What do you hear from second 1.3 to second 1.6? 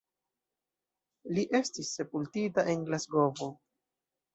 Li